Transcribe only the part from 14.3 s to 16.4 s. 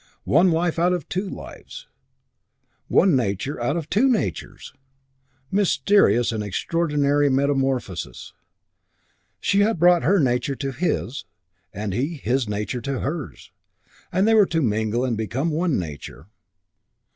were to mingle and become one nature....